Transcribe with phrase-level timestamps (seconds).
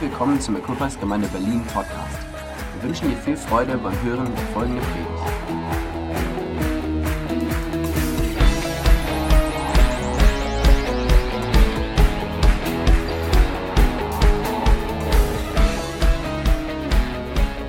[0.00, 2.20] Herzlich willkommen zum Equippers Gemeinde Berlin Podcast.
[2.72, 5.10] Wir wünschen dir viel Freude beim Hören der folgenden Predigt.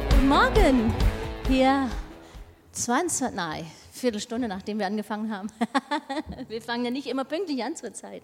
[0.10, 0.94] Guten Morgen!
[1.50, 1.90] Hier
[2.72, 5.50] 20, nein, Viertelstunde nachdem wir angefangen haben.
[6.48, 8.24] wir fangen ja nicht immer pünktlich an zur Zeit.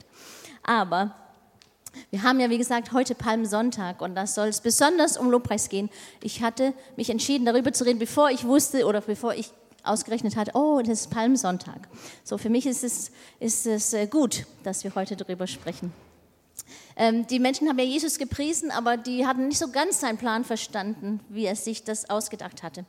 [0.63, 1.26] Aber
[2.09, 5.89] wir haben ja, wie gesagt, heute Palmsonntag und da soll es besonders um Lobpreis gehen.
[6.21, 9.51] Ich hatte mich entschieden, darüber zu reden, bevor ich wusste oder bevor ich
[9.83, 11.87] ausgerechnet hatte, oh, das ist Palmsonntag.
[12.23, 15.93] So, für mich ist es, ist es äh, gut, dass wir heute darüber sprechen.
[16.95, 20.43] Ähm, die Menschen haben ja Jesus gepriesen, aber die hatten nicht so ganz seinen Plan
[20.43, 22.85] verstanden, wie er sich das ausgedacht hatte.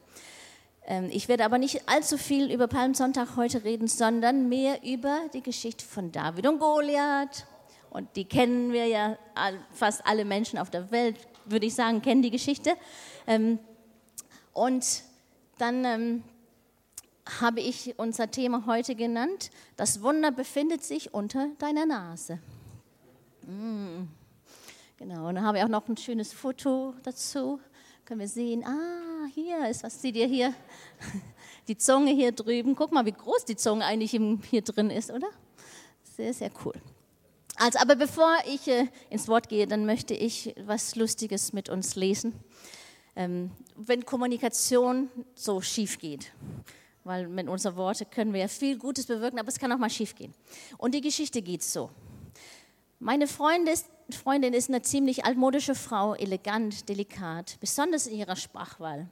[0.87, 5.43] Ähm, ich werde aber nicht allzu viel über Palmsonntag heute reden, sondern mehr über die
[5.43, 7.47] Geschichte von David und Goliath
[7.99, 9.19] und die kennen wir ja,
[9.73, 12.77] fast alle Menschen auf der Welt, würde ich sagen, kennen die Geschichte.
[13.27, 13.59] Ähm,
[14.53, 15.03] und
[15.59, 16.23] dann ähm,
[17.41, 22.39] habe ich unser Thema heute genannt, das Wunder befindet sich unter deiner Nase.
[23.43, 24.07] Mm.
[24.97, 27.59] Genau, und dann habe ich auch noch ein schönes Foto dazu.
[28.05, 30.55] Können wir sehen, ah, hier ist, was seht ihr hier?
[31.67, 32.77] Die Zunge hier drüben.
[32.77, 34.13] Guck mal, wie groß die Zunge eigentlich
[34.51, 35.29] hier drin ist, oder?
[36.03, 36.81] Sehr, sehr cool.
[37.61, 41.97] Also, aber bevor ich äh, ins Wort gehe, dann möchte ich was Lustiges mit uns
[41.97, 42.33] lesen.
[43.17, 46.33] Ähm, wenn Kommunikation so schief geht,
[47.03, 49.91] weil mit unseren Worten können wir ja viel Gutes bewirken, aber es kann auch mal
[49.91, 50.35] schief gehen.
[50.77, 51.91] Und die Geschichte geht so.
[53.01, 59.09] Meine Freundin ist, Freundin ist eine ziemlich altmodische Frau, elegant, delikat, besonders in ihrer Sprachwahl.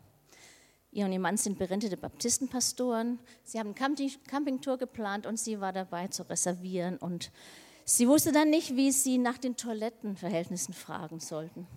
[0.93, 3.19] Ihr und ihr Mann sind berentete Baptistenpastoren.
[3.43, 7.33] Sie haben eine Campingtour geplant und sie war dabei zu reservieren und
[7.89, 11.69] Sie wusste dann nicht, wie sie nach den Toilettenverhältnissen fragen sollten.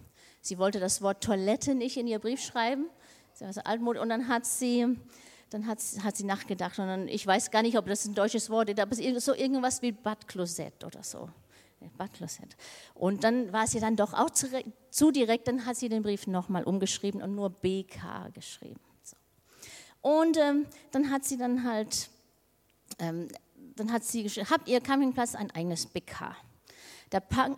[0.42, 2.90] Sie wollte das Wort Toilette nicht in ihr Brief schreiben.
[3.36, 4.02] Sie war so altmodisch.
[4.02, 4.98] Und dann hat sie,
[5.52, 6.80] dann hat, hat sie nachgedacht.
[6.80, 9.84] Und dann, ich weiß gar nicht, ob das ein deutsches Wort ist, aber so irgendwas
[9.84, 11.30] wie Badklosett oder so.
[11.96, 12.58] Badklosett.
[12.96, 14.48] Und dann war sie dann doch auch zu,
[14.90, 15.48] zu direkt.
[15.48, 18.82] Dann hat sie den Brief nochmal umgeschrieben und nur BK geschrieben.
[19.04, 19.16] So.
[20.02, 22.10] Und ähm, dann hat sie dann halt
[22.98, 23.28] ähm,
[23.80, 26.36] dann hat sie geschrieben, habt ihr Campingplatz ein eigenes BK?
[27.12, 27.58] Der pa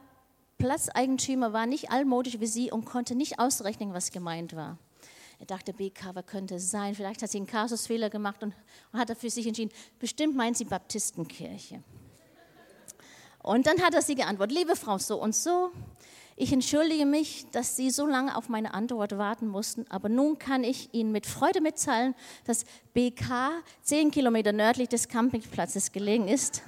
[0.57, 4.77] Platzeigentümer war nicht altmodisch wie sie und konnte nicht ausrechnen, was gemeint war.
[5.39, 6.93] Er dachte, BK, was könnte es sein?
[6.93, 8.53] Vielleicht hat sie einen Kasusfehler gemacht und,
[8.91, 11.81] und hat er für sich entschieden, bestimmt meint sie Baptistenkirche.
[13.41, 15.71] Und dann hat er sie geantwortet, liebe Frau, so und so,
[16.41, 20.63] ich entschuldige mich, dass Sie so lange auf meine Antwort warten mussten, aber nun kann
[20.63, 22.15] ich Ihnen mit Freude mitteilen,
[22.45, 22.65] dass
[22.95, 23.51] BK
[23.83, 26.63] zehn Kilometer nördlich des Campingplatzes gelegen ist.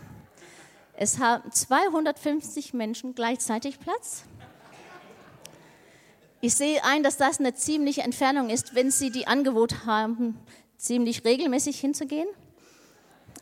[0.95, 4.25] Es haben 250 Menschen gleichzeitig Platz.
[6.39, 10.37] Ich sehe ein, dass das eine ziemliche Entfernung ist, wenn Sie die Angebot haben,
[10.77, 12.27] ziemlich regelmäßig hinzugehen.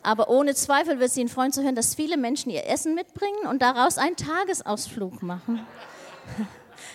[0.02, 3.46] Aber ohne Zweifel wird Sie Ihnen freuen zu hören, dass viele Menschen ihr Essen mitbringen
[3.50, 5.66] und daraus einen Tagesausflug machen.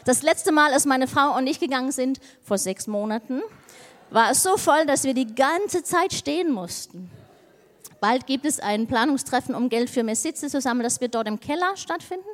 [0.06, 3.42] Das letzte Mal, als meine Frau und ich gegangen sind, vor sechs Monaten,
[4.10, 7.12] war es so voll, dass wir die ganze Zeit stehen mussten.
[8.00, 10.84] Bald gibt es ein Planungstreffen, um Geld für mehr Sitze zu sammeln.
[10.84, 12.28] Das wird dort im Keller stattfinden.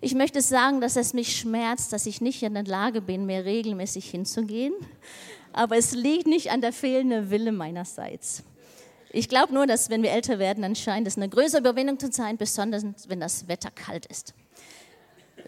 [0.00, 3.44] Ich möchte sagen, dass es mich schmerzt, dass ich nicht in der Lage bin, mehr
[3.44, 4.74] regelmäßig hinzugehen.
[5.52, 8.44] Aber es liegt nicht an der fehlenden Wille meinerseits.
[9.10, 12.12] Ich glaube nur, dass wenn wir älter werden, dann scheint es eine größere Überwindung zu
[12.12, 14.34] sein, besonders wenn das Wetter kalt ist.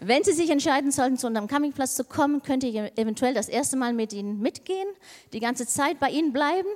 [0.03, 3.77] Wenn Sie sich entscheiden sollten, zu unserem Campingplatz zu kommen, könnte ich eventuell das erste
[3.77, 4.87] Mal mit Ihnen mitgehen,
[5.31, 6.69] die ganze Zeit bei Ihnen bleiben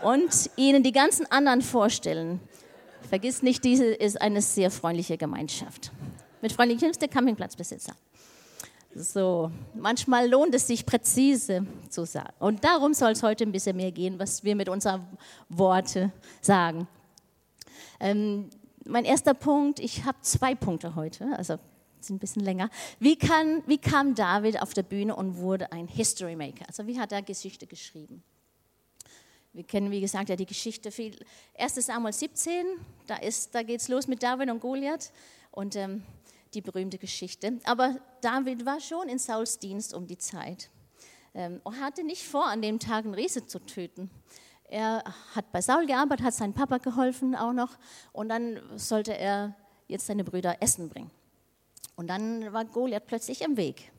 [0.00, 2.38] und Ihnen die ganzen anderen vorstellen.
[3.08, 5.90] Vergiss nicht, diese ist eine sehr freundliche Gemeinschaft.
[6.40, 7.94] Mit freundlichen ist der Campingplatzbesitzer.
[8.94, 12.32] So, manchmal lohnt es sich präzise zu sagen.
[12.38, 15.04] Und darum soll es heute ein bisschen mehr gehen, was wir mit unseren
[15.48, 16.86] Worten sagen.
[17.98, 18.50] Ähm,
[18.84, 21.58] mein erster Punkt, ich habe zwei Punkte heute, also
[22.04, 22.70] sind ein bisschen länger.
[22.98, 26.64] Wie, kann, wie kam David auf der Bühne und wurde ein History Maker?
[26.68, 28.22] Also wie hat er Geschichte geschrieben?
[29.52, 31.18] Wir kennen, wie gesagt, ja die Geschichte viel.
[31.58, 31.74] 1.
[31.74, 32.64] Samuel 17,
[33.06, 33.18] da,
[33.52, 35.12] da geht es los mit David und Goliath
[35.50, 36.02] und ähm,
[36.54, 37.60] die berühmte Geschichte.
[37.64, 40.70] Aber David war schon in Sauls Dienst um die Zeit
[41.34, 44.10] ähm, hatte nicht vor, an dem Tag einen Riese zu töten.
[44.64, 47.76] Er hat bei Saul gearbeitet, hat seinem Papa geholfen auch noch
[48.12, 49.54] und dann sollte er
[49.86, 51.10] jetzt seine Brüder Essen bringen.
[51.96, 53.92] Und dann war Goliath plötzlich im Weg.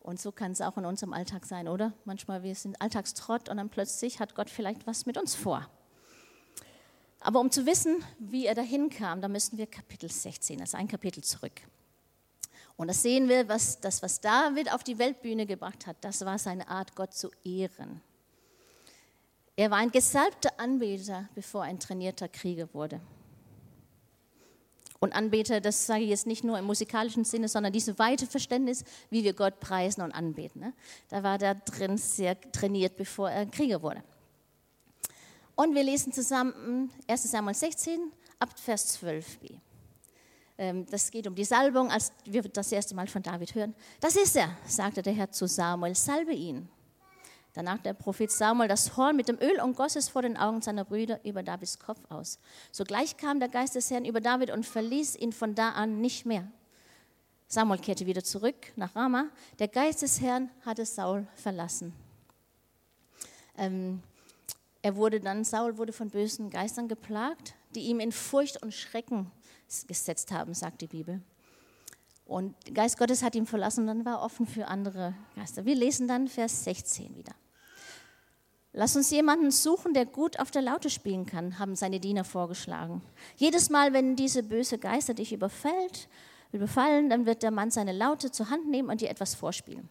[0.00, 1.92] Und so kann es auch in unserem Alltag sein, oder?
[2.04, 5.68] Manchmal wir sind Alltagstrott und dann plötzlich hat Gott vielleicht was mit uns vor.
[7.20, 10.88] Aber um zu wissen, wie er dahin kam, da müssen wir Kapitel 16, also ein
[10.88, 11.60] Kapitel zurück.
[12.76, 16.38] Und das sehen wir, was, das, was David auf die Weltbühne gebracht hat, das war
[16.38, 18.00] seine Art, Gott zu ehren.
[19.54, 23.00] Er war ein gesalbter Anbeter, bevor er ein trainierter Krieger wurde.
[25.02, 28.84] Und Anbeter, das sage ich jetzt nicht nur im musikalischen Sinne, sondern dieses weite Verständnis,
[29.10, 30.60] wie wir Gott preisen und anbeten.
[30.60, 30.72] Ne?
[31.08, 34.04] Da war er drin sehr trainiert, bevor er Krieger wurde.
[35.56, 39.58] Und wir lesen zusammen 1 Samuel 16 ab Vers 12b.
[40.56, 43.74] Ähm, das geht um die Salbung, als wir das erste Mal von David hören.
[43.98, 46.68] Das ist er, sagte der Herr zu Samuel, salbe ihn.
[47.54, 50.62] Danach der Prophet Samuel das Horn mit dem Öl und goss es vor den Augen
[50.62, 52.38] seiner Brüder über Davids Kopf aus.
[52.70, 56.24] Sogleich kam der Geist des Herrn über David und verließ ihn von da an nicht
[56.24, 56.50] mehr.
[57.48, 59.26] Samuel kehrte wieder zurück nach Rama.
[59.58, 61.92] Der Geist des Herrn hatte Saul verlassen.
[63.58, 64.02] Ähm,
[64.80, 69.30] er wurde dann, Saul wurde von bösen Geistern geplagt, die ihm in Furcht und Schrecken
[69.86, 71.20] gesetzt haben, sagt die Bibel.
[72.24, 75.66] Und der Geist Gottes hat ihn verlassen und dann war er offen für andere Geister.
[75.66, 77.34] Wir lesen dann Vers 16 wieder.
[78.74, 83.02] Lass uns jemanden suchen, der gut auf der Laute spielen kann, haben seine Diener vorgeschlagen.
[83.36, 86.08] Jedes Mal, wenn diese böse Geister dich überfällt,
[86.52, 89.90] überfallen, dann wird der Mann seine Laute zur Hand nehmen und dir etwas vorspielen.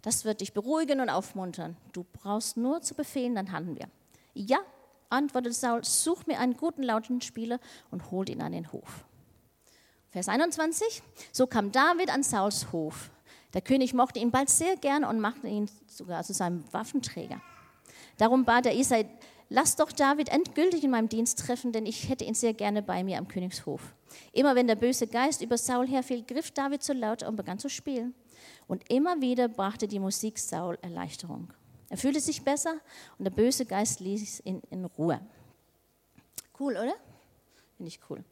[0.00, 1.76] Das wird dich beruhigen und aufmuntern.
[1.92, 3.88] Du brauchst nur zu befehlen, dann handeln wir.
[4.34, 4.58] Ja,
[5.10, 9.04] antwortete Saul, such mir einen guten Lautenspieler und holt ihn an den Hof.
[10.10, 11.02] Vers 21,
[11.32, 13.10] so kam David an Sauls Hof.
[13.52, 17.40] Der König mochte ihn bald sehr gern und machte ihn sogar zu seinem Waffenträger.
[18.22, 19.08] Darum bat er Isai,
[19.48, 23.02] lass doch David endgültig in meinem Dienst treffen, denn ich hätte ihn sehr gerne bei
[23.02, 23.96] mir am Königshof.
[24.30, 27.68] Immer wenn der böse Geist über Saul herfiel, griff David zu laut und begann zu
[27.68, 28.14] spielen.
[28.68, 31.52] Und immer wieder brachte die Musik Saul Erleichterung.
[31.88, 32.74] Er fühlte sich besser
[33.18, 35.20] und der böse Geist ließ ihn in Ruhe.
[36.60, 36.94] Cool, oder?
[37.76, 38.22] Finde ich cool.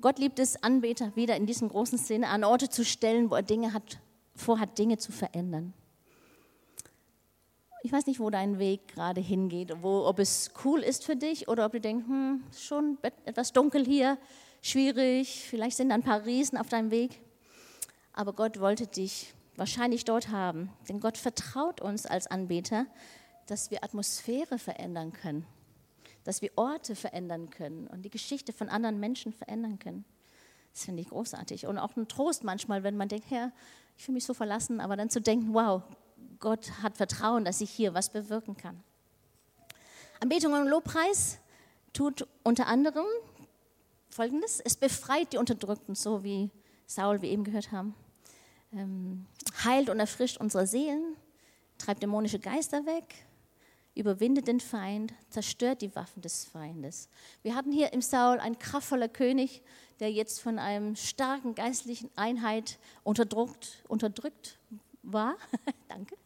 [0.00, 3.42] Gott liebt es, Anbeter wieder in diesem großen Sinne an Orte zu stellen, wo er
[3.42, 3.98] Dinge hat,
[4.34, 5.74] vorhat, Dinge zu verändern.
[7.84, 11.48] Ich weiß nicht, wo dein Weg gerade hingeht, wo, ob es cool ist für dich
[11.48, 12.96] oder ob du denkst, hm, schon
[13.26, 14.16] etwas dunkel hier,
[14.62, 17.20] schwierig, vielleicht sind da ein paar Riesen auf deinem Weg.
[18.14, 22.86] Aber Gott wollte dich wahrscheinlich dort haben, denn Gott vertraut uns als Anbeter,
[23.48, 25.46] dass wir Atmosphäre verändern können,
[26.24, 30.06] dass wir Orte verändern können und die Geschichte von anderen Menschen verändern können.
[30.72, 33.52] Das finde ich großartig und auch ein Trost manchmal, wenn man denkt, Herr,
[33.98, 35.82] ich fühle mich so verlassen, aber dann zu denken, wow,
[36.38, 38.82] Gott hat Vertrauen, dass ich hier was bewirken kann.
[40.20, 41.38] Anbetung und Lobpreis
[41.92, 43.06] tut unter anderem
[44.08, 44.60] Folgendes.
[44.60, 46.50] Es befreit die Unterdrückten, so wie
[46.86, 47.94] Saul, wir eben gehört haben.
[48.72, 49.26] Ähm,
[49.64, 51.16] heilt und erfrischt unsere Seelen,
[51.78, 53.26] treibt dämonische Geister weg,
[53.94, 57.08] überwindet den Feind, zerstört die Waffen des Feindes.
[57.42, 59.62] Wir hatten hier im Saul ein kraftvoller König,
[60.00, 64.58] der jetzt von einem starken geistlichen Einheit unterdrückt, unterdrückt
[65.02, 65.36] war.
[65.88, 66.16] Danke.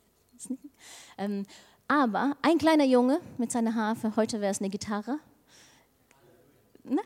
[1.17, 1.45] Ähm,
[1.89, 5.19] aber ein kleiner Junge mit seiner Harfe, heute wäre es eine Gitarre.
[6.85, 7.01] Ne?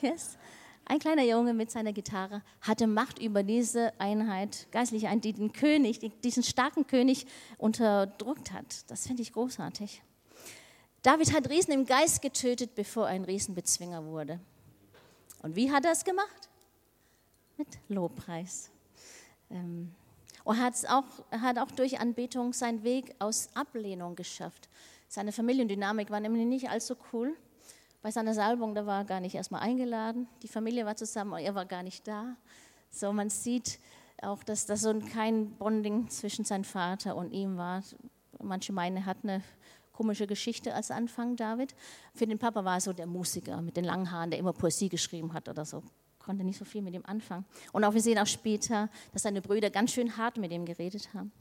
[0.00, 0.38] Yes.
[0.84, 5.52] Ein kleiner Junge mit seiner Gitarre hatte Macht über diese Einheit, geistliche Einheit, die den
[5.52, 7.26] König, diesen starken König
[7.58, 8.90] unterdrückt hat.
[8.90, 10.02] Das finde ich großartig.
[11.02, 14.40] David hat Riesen im Geist getötet, bevor er ein Riesenbezwinger wurde.
[15.42, 16.48] Und wie hat er es gemacht?
[17.58, 18.70] Mit Lobpreis.
[19.50, 19.94] Ähm,
[20.48, 24.70] und hat auch, hat auch durch Anbetung seinen Weg aus Ablehnung geschafft.
[25.06, 27.36] Seine Familiendynamik war nämlich nicht allzu cool.
[28.00, 30.26] Bei seiner Salbung, da war er gar nicht erstmal eingeladen.
[30.42, 32.34] Die Familie war zusammen, er war gar nicht da.
[32.90, 33.78] So, man sieht
[34.22, 37.82] auch, dass da so kein Bonding zwischen seinem Vater und ihm war.
[38.42, 39.42] Manche meinen, er hat eine
[39.92, 41.74] komische Geschichte als Anfang, David.
[42.14, 44.88] Für den Papa war er so der Musiker mit den langen Haaren, der immer Poesie
[44.88, 45.82] geschrieben hat oder so
[46.28, 47.46] konnte nicht so viel mit ihm anfangen.
[47.72, 51.14] Und auch wir sehen auch später, dass seine Brüder ganz schön hart mit ihm geredet
[51.14, 51.32] haben.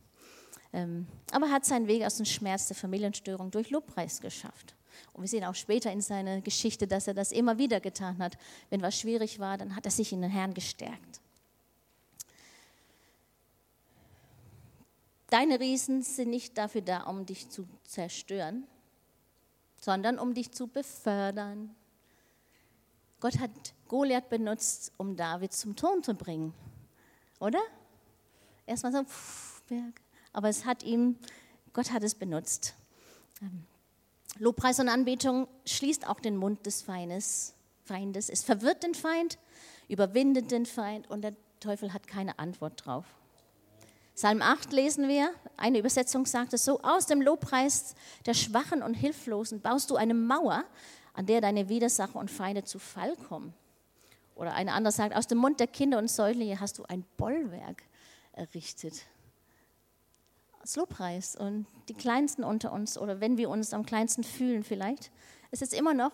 [0.71, 4.75] Ähm, aber er hat seinen Weg aus dem Schmerz der Familienstörung durch Lobpreis geschafft.
[5.11, 8.37] Und wir sehen auch später in seiner Geschichte, dass er das immer wieder getan hat.
[8.69, 11.19] Wenn was schwierig war, dann hat er sich in den Herrn gestärkt.
[15.29, 18.63] Deine Riesen sind nicht dafür da, um dich zu zerstören,
[19.81, 21.75] sondern um dich zu befördern.
[23.19, 23.51] Gott hat
[23.87, 26.53] Goliath benutzt, um David zum Turm zu bringen.
[27.39, 27.59] Oder?
[28.65, 30.01] Erstmal so, pff, Berg.
[30.33, 31.17] Aber es hat ihm,
[31.73, 32.75] Gott hat es benutzt.
[33.41, 33.63] Ähm,
[34.39, 38.29] Lobpreis und Anbetung schließt auch den Mund des Feindes, Feindes.
[38.29, 39.37] Es verwirrt den Feind,
[39.87, 43.05] überwindet den Feind und der Teufel hat keine Antwort drauf.
[44.15, 48.95] Psalm 8 lesen wir, eine Übersetzung sagt es so, aus dem Lobpreis der Schwachen und
[48.95, 50.63] Hilflosen baust du eine Mauer,
[51.13, 53.53] an der deine Widersacher und Feinde zu Fall kommen.
[54.37, 57.83] Oder eine andere sagt, aus dem Mund der Kinder und Säuglinge hast du ein Bollwerk.
[58.33, 59.05] errichtet.
[60.61, 61.35] Als Lobpreis.
[61.35, 65.11] Und die Kleinsten unter uns, oder wenn wir uns am kleinsten fühlen vielleicht,
[65.49, 66.11] ist es immer noch,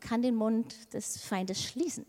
[0.00, 2.06] kann den Mund des Feindes schließen.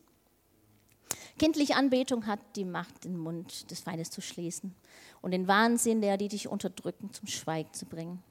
[1.38, 4.74] Kindliche Anbetung hat die Macht, den Mund des Feindes zu schließen
[5.22, 8.24] und den Wahnsinn der, die dich unterdrücken, zum Schweigen zu bringen.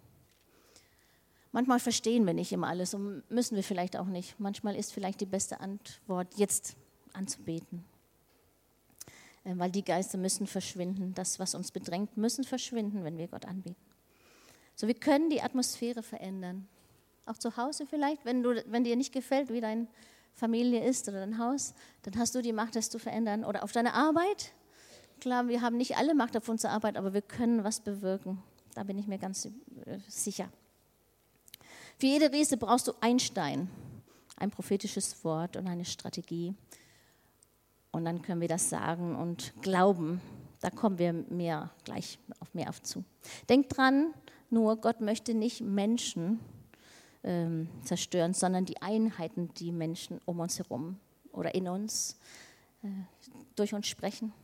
[1.52, 4.38] Manchmal verstehen wir nicht immer alles und müssen wir vielleicht auch nicht.
[4.38, 6.76] Manchmal ist vielleicht die beste Antwort, jetzt
[7.16, 7.84] anzubeten.
[9.44, 11.14] Äh, weil die Geister müssen verschwinden.
[11.14, 13.76] Das, was uns bedrängt, müssen verschwinden, wenn wir Gott anbeten.
[14.74, 16.68] So, wir können die Atmosphäre verändern.
[17.24, 19.86] Auch zu Hause vielleicht, wenn, du, wenn dir nicht gefällt, wie deine
[20.34, 23.44] Familie ist oder dein Haus, dann hast du die Macht, das zu verändern.
[23.44, 24.52] Oder auf deine Arbeit.
[25.20, 28.42] Klar, wir haben nicht alle Macht auf unsere Arbeit, aber wir können was bewirken.
[28.74, 29.50] Da bin ich mir ganz äh,
[30.06, 30.50] sicher.
[31.98, 33.70] Für jede Riese brauchst du ein Stein,
[34.36, 36.54] ein prophetisches Wort und eine Strategie.
[37.96, 40.20] Und dann können wir das sagen und glauben.
[40.60, 43.04] Da kommen wir mehr, gleich auf mehr auf zu.
[43.48, 44.12] Denk dran,
[44.50, 46.38] nur Gott möchte nicht Menschen
[47.24, 51.00] ähm, zerstören, sondern die Einheiten, die Menschen um uns herum
[51.32, 52.18] oder in uns
[52.82, 52.88] äh,
[53.54, 54.34] durch uns sprechen.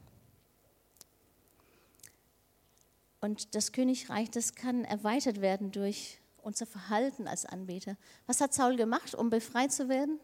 [3.21, 7.99] Und das Königreich, das kann erweitert werden durch unser Verhalten als Anbeter.
[8.27, 10.21] Was hat Saul gemacht, um befreit zu werden?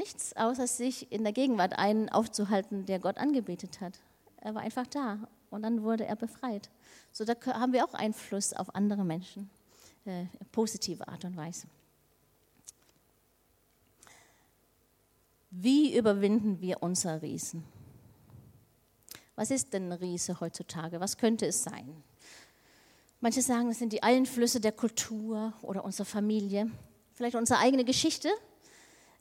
[0.00, 4.00] Nichts, außer sich in der Gegenwart einen aufzuhalten, der Gott angebetet hat.
[4.38, 5.18] Er war einfach da
[5.50, 6.70] und dann wurde er befreit.
[7.12, 9.50] So da haben wir auch Einfluss auf andere Menschen,
[10.06, 11.66] äh, positive Art und Weise.
[15.50, 17.62] Wie überwinden wir unser Riesen?
[19.36, 20.98] Was ist denn ein Riese heutzutage?
[20.98, 22.02] Was könnte es sein?
[23.20, 26.70] Manche sagen, es sind die Einflüsse der Kultur oder unserer Familie,
[27.12, 28.30] vielleicht unsere eigene Geschichte,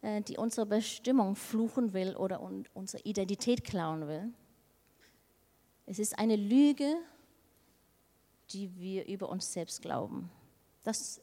[0.02, 2.42] die unsere Bestimmung fluchen will oder
[2.74, 4.32] unsere Identität klauen will.
[5.86, 6.96] Es ist eine Lüge,
[8.52, 10.30] die wir über uns selbst glauben.
[10.84, 11.22] Das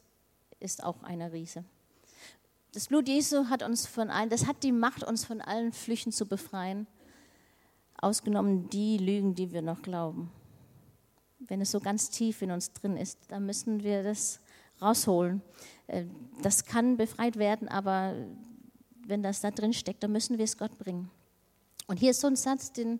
[0.59, 1.63] ist auch eine Riese.
[2.73, 6.11] Das Blut Jesu hat uns von allen, das hat die Macht, uns von allen Flüchen
[6.11, 6.85] zu befreien,
[7.97, 10.31] ausgenommen die Lügen, die wir noch glauben
[11.39, 14.39] wenn es so ganz tief in uns drin ist, dann müssen wir das
[14.81, 15.41] rausholen.
[15.87, 16.05] Äh,
[16.41, 18.15] das kann befreit werden, aber
[19.07, 21.09] wenn das da drin steckt, dann müssen wir es Gott bringen.
[21.87, 22.99] Und hier ist so ein Satz, den,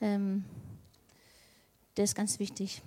[0.00, 0.44] ähm,
[1.96, 2.82] der ist ganz wichtig.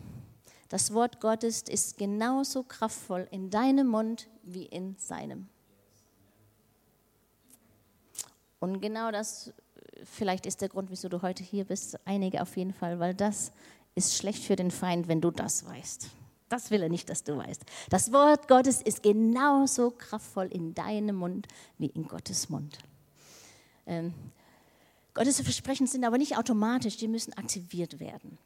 [0.70, 5.48] Das Wort Gottes ist genauso kraftvoll in deinem Mund wie in seinem.
[8.60, 9.54] Und genau das,
[10.04, 13.52] vielleicht ist der Grund, wieso du heute hier bist, einige auf jeden Fall, weil das
[13.96, 16.10] ist schlecht für den Feind, wenn du das weißt.
[16.50, 17.64] Das will er nicht, dass du weißt.
[17.90, 21.48] Das Wort Gottes ist genauso kraftvoll in deinem Mund
[21.78, 22.78] wie in Gottes Mund.
[23.88, 24.14] Ähm,
[25.14, 28.38] Gottes Versprechen sind aber nicht automatisch, die müssen aktiviert werden.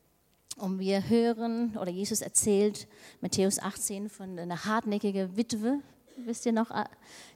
[0.56, 2.88] Und wir hören, oder Jesus erzählt,
[3.22, 5.79] Matthäus 18, von einer hartnäckigen Witwe,
[6.25, 6.85] wisst ihr noch äh,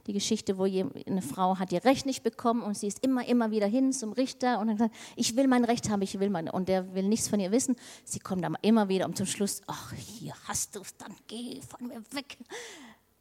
[0.07, 3.51] die Geschichte, wo eine Frau hat ihr Recht nicht bekommen und sie ist immer, immer
[3.51, 6.49] wieder hin zum Richter und hat gesagt, ich will mein Recht haben, ich will mein,
[6.49, 7.75] und der will nichts von ihr wissen.
[8.03, 11.61] Sie kommt dann immer wieder und zum Schluss, ach, hier hast du es, dann geh
[11.61, 12.37] von mir weg.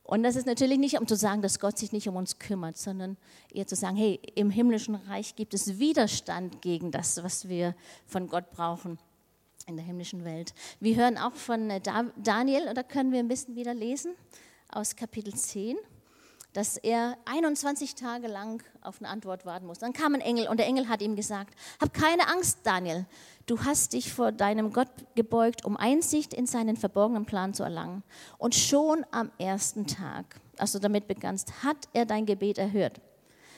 [0.05, 2.77] Und das ist natürlich nicht, um zu sagen, dass Gott sich nicht um uns kümmert,
[2.77, 3.17] sondern
[3.53, 7.75] eher zu sagen, hey, im himmlischen Reich gibt es Widerstand gegen das, was wir
[8.07, 8.99] von Gott brauchen
[9.67, 10.55] in der himmlischen Welt.
[10.81, 14.15] Wir hören auch von äh, Daniel, oder können wir ein bisschen wieder lesen?
[14.73, 15.77] Aus Kapitel 10,
[16.53, 19.79] dass er 21 Tage lang auf eine Antwort warten muss.
[19.79, 23.07] Dann kam ein Engel und der Engel hat ihm gesagt, hab keine Angst, Daniel.
[23.47, 28.03] Du hast dich vor deinem Gott gebeugt, um Einsicht in seinen verborgenen Plan zu erlangen.
[28.39, 33.01] Und schon am ersten Tag, als du damit begannst, hat er dein Gebet erhört.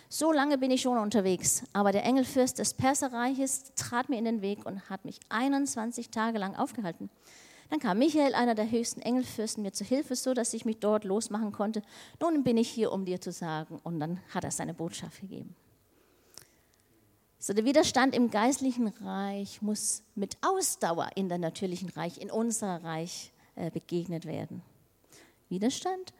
[0.08, 4.42] So lange bin ich schon unterwegs, aber der Engelfürst des Perserreiches trat mir in den
[4.42, 7.10] Weg und hat mich 21 Tage lang aufgehalten.
[7.70, 11.04] Dann kam Michael, einer der höchsten Engelfürsten, mir zu Hilfe, so dass ich mich dort
[11.04, 11.82] losmachen konnte.
[12.20, 13.80] Nun bin ich hier, um dir zu sagen.
[13.82, 15.54] Und dann hat er seine Botschaft gegeben.
[17.38, 22.82] So, der Widerstand im geistlichen Reich muss mit Ausdauer in der natürlichen Reich, in unser
[22.82, 24.62] Reich äh, begegnet werden.
[25.50, 26.14] Widerstand,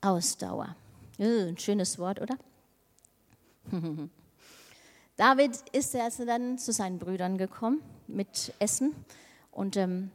[0.00, 0.76] Ausdauer.
[1.18, 2.38] Äh, ein schönes Wort, oder?
[5.16, 8.94] David ist also dann zu seinen Brüdern gekommen mit Essen
[9.50, 10.12] und ähm,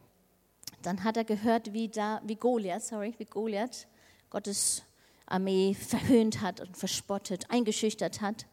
[0.85, 3.87] dann hat er gehört, wie, da, wie Goliath, sorry, wie Goliath
[4.29, 4.83] Gottes
[5.25, 8.45] Armee verhöhnt hat und verspottet, eingeschüchtert hat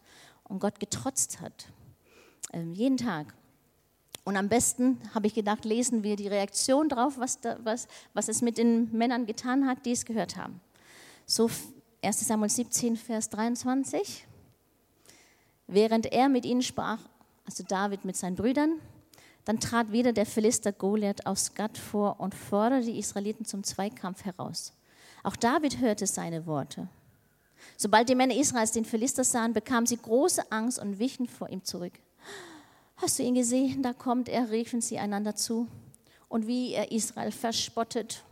[0.45, 1.69] und Gott getrotzt hat.
[2.53, 3.35] Ähm, jeden Tag.
[4.25, 8.29] Und am besten, habe ich gedacht, lesen wir die Reaktion drauf, was, da, was, was
[8.29, 10.61] es mit den Männern getan hat, die es gehört haben.
[11.27, 11.51] So
[12.03, 14.27] 1 Samuel 17, Vers 23.
[15.67, 16.99] Während er mit ihnen sprach,
[17.47, 18.81] also David mit seinen Brüdern,
[19.51, 24.25] Dann trat wieder der Philister Goliath aus Gad vor und forderte die Israeliten zum Zweikampf
[24.25, 24.73] heraus.
[25.25, 26.87] Auch David hörte seine Worte.
[27.77, 31.65] Sobald die Männer Israels den Philister sahen, bekamen sie große Angst und wichen vor ihm
[31.65, 31.95] zurück.
[32.95, 33.83] Hast du ihn gesehen?
[33.83, 35.67] Da kommt er, riefen sie einander zu.
[36.29, 38.23] Und wie er Israel verspottet.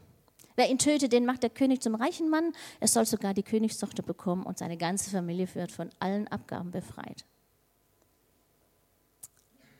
[0.54, 2.52] Wer ihn tötet, den macht der König zum reichen Mann.
[2.78, 7.24] Er soll sogar die Königstochter bekommen und seine ganze Familie wird von allen Abgaben befreit.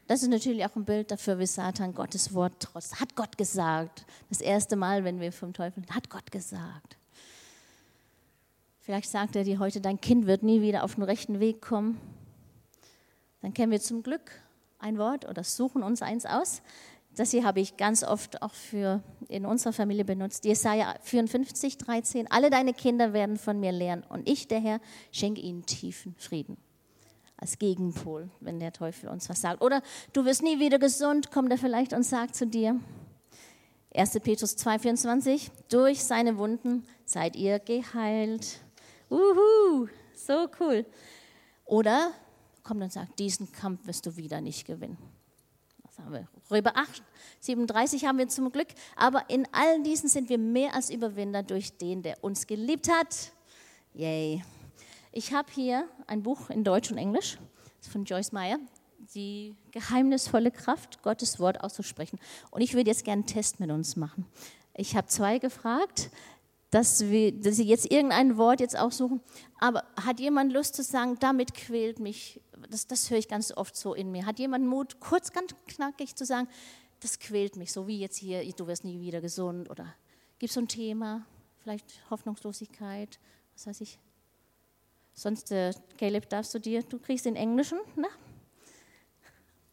[0.08, 2.94] Das ist natürlich auch ein Bild dafür, wie Satan Gottes Wort trotz.
[2.98, 4.06] Hat Gott gesagt.
[4.30, 6.96] Das erste Mal, wenn wir vom Teufel, hat Gott gesagt.
[8.80, 12.00] Vielleicht sagt er dir heute, dein Kind wird nie wieder auf den rechten Weg kommen.
[13.42, 14.40] Dann kennen wir zum Glück
[14.78, 16.62] ein Wort oder suchen uns eins aus.
[17.14, 20.46] Das hier habe ich ganz oft auch für in unserer Familie benutzt.
[20.46, 22.30] Jesaja 54, 13.
[22.30, 24.80] Alle deine Kinder werden von mir lernen und ich, der Herr,
[25.12, 26.56] schenke ihnen tiefen Frieden.
[27.40, 29.62] Als Gegenpol, wenn der Teufel uns was sagt.
[29.62, 29.80] Oder
[30.12, 32.78] du wirst nie wieder gesund, kommt er vielleicht und sagt zu dir.
[33.94, 34.18] 1.
[34.20, 35.50] Petrus 2, 24.
[35.68, 38.60] Durch seine Wunden seid ihr geheilt.
[39.08, 40.84] Uhu, so cool.
[41.64, 42.12] Oder
[42.62, 44.98] kommt und sagt, diesen Kampf wirst du wieder nicht gewinnen.
[45.82, 46.28] Was haben wir?
[46.50, 47.02] Römer 8,
[47.40, 48.68] 37 haben wir zum Glück.
[48.96, 53.32] Aber in allen diesen sind wir mehr als Überwinder durch den, der uns geliebt hat.
[53.94, 54.42] Yay.
[55.12, 57.38] Ich habe hier ein Buch in Deutsch und Englisch
[57.80, 58.58] von Joyce Meyer,
[59.14, 62.18] die geheimnisvolle Kraft, Gottes Wort auszusprechen.
[62.50, 64.26] Und ich würde jetzt gerne einen Test mit uns machen.
[64.74, 66.10] Ich habe zwei gefragt,
[66.70, 69.20] dass, wir, dass sie jetzt irgendein Wort jetzt aussuchen.
[69.58, 73.76] Aber hat jemand Lust zu sagen, damit quält mich, das, das höre ich ganz oft
[73.76, 74.26] so in mir.
[74.26, 76.48] Hat jemand Mut, kurz, ganz knackig zu sagen,
[77.00, 79.94] das quält mich, so wie jetzt hier, du wirst nie wieder gesund oder
[80.38, 81.24] gibt es so ein Thema,
[81.62, 83.18] vielleicht Hoffnungslosigkeit,
[83.54, 83.98] was weiß ich.
[85.18, 88.06] Sonst, äh, Caleb, darfst du dir, du kriegst den Englischen, ne?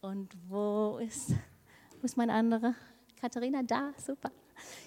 [0.02, 1.30] Und wo ist,
[2.00, 2.74] wo ist mein anderer?
[3.22, 4.32] Katharina, da, super.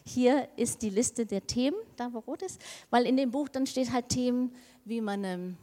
[0.04, 3.68] Hier ist die Liste der Themen, da wo rot ist, weil in dem Buch dann
[3.68, 4.52] steht halt Themen,
[4.84, 5.56] wie man ähm,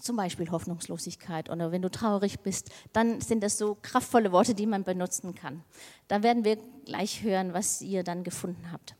[0.00, 4.66] zum Beispiel Hoffnungslosigkeit oder wenn du traurig bist, dann sind das so kraftvolle Worte, die
[4.66, 5.62] man benutzen kann.
[6.08, 8.96] Da werden wir gleich hören, was ihr dann gefunden habt.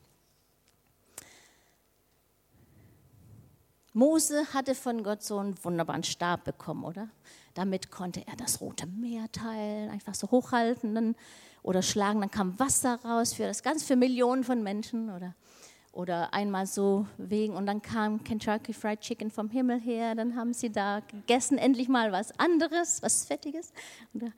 [3.93, 7.09] Mose hatte von Gott so einen wunderbaren Stab bekommen, oder?
[7.53, 11.15] Damit konnte er das Rote Meer teilen, einfach so hochhalten.
[11.61, 15.33] Oder schlagen, dann kam Wasser raus für das ganz für Millionen von Menschen oder
[15.93, 20.53] oder einmal so wegen und dann kam Kentucky Fried Chicken vom Himmel her, dann haben
[20.53, 23.71] sie da gegessen, endlich mal was anderes, was Fettiges.
[24.11, 24.33] Und,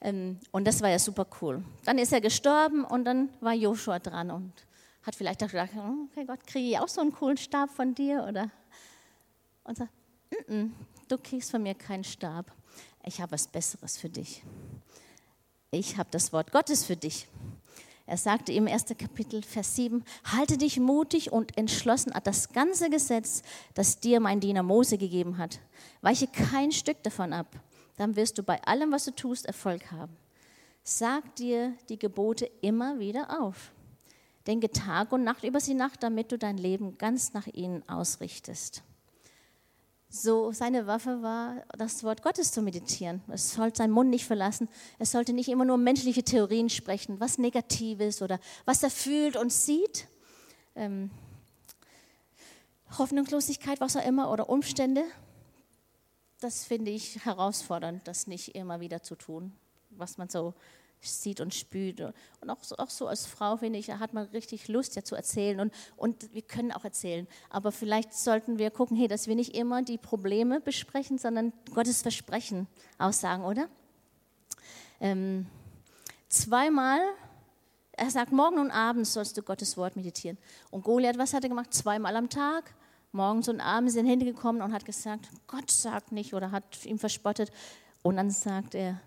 [0.00, 1.64] ähm, und das war ja super cool.
[1.84, 4.52] Dann ist er gestorben und dann war Joshua dran und
[5.02, 7.92] hat vielleicht auch gedacht, oh, okay Gott, kriege ich auch so einen coolen Stab von
[7.92, 8.48] dir oder
[9.70, 9.92] und sagt,
[10.48, 10.70] N -n,
[11.08, 12.52] du kriegst von mir keinen Stab,
[13.04, 14.42] ich habe was Besseres für dich
[15.70, 17.28] ich habe das Wort Gottes für dich.
[18.06, 22.90] Er sagte im ersten Kapitel, Vers 7, halte dich mutig und entschlossen an das ganze
[22.90, 23.42] Gesetz,
[23.74, 25.60] das dir mein Diener Mose gegeben hat.
[26.00, 27.46] Weiche kein Stück davon ab,
[27.96, 30.16] dann wirst du bei allem, was du tust, Erfolg haben.
[30.82, 33.70] Sag dir die Gebote immer wieder auf.
[34.46, 38.82] Denke Tag und Nacht über sie nach, damit du dein Leben ganz nach ihnen ausrichtest
[40.12, 43.22] so seine Waffe war, das Wort Gottes zu meditieren.
[43.28, 44.68] Es sollte seinen Mund nicht verlassen.
[44.98, 49.52] Es sollte nicht immer nur menschliche Theorien sprechen, was Negatives oder was er fühlt und
[49.52, 50.08] sieht.
[50.74, 51.10] Ähm,
[52.98, 55.04] Hoffnungslosigkeit, was auch immer, oder Umstände.
[56.40, 59.52] Das finde ich herausfordernd, das nicht immer wieder zu tun,
[59.90, 60.54] was man so
[61.02, 62.00] sieht und spürt.
[62.00, 65.14] Und auch so, auch so als Frau, finde ich, hat man richtig Lust ja zu
[65.14, 67.26] erzählen und, und wir können auch erzählen.
[67.48, 72.02] Aber vielleicht sollten wir gucken, hey, dass wir nicht immer die Probleme besprechen, sondern Gottes
[72.02, 72.66] Versprechen
[72.98, 73.68] aussagen, oder?
[75.00, 75.46] Ähm,
[76.28, 77.00] zweimal,
[77.92, 80.38] er sagt, morgen und abends sollst du Gottes Wort meditieren.
[80.70, 81.72] Und Goliath, was hat er gemacht?
[81.72, 82.74] Zweimal am Tag.
[83.12, 87.50] Morgens und abends sind hingekommen und hat gesagt, Gott sagt nicht oder hat ihm verspottet.
[88.02, 89.00] Und dann sagt er,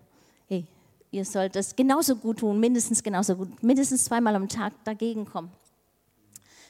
[0.46, 0.66] hey,
[1.14, 5.50] ihr sollt es genauso gut tun, mindestens genauso gut, mindestens zweimal am Tag dagegen kommen.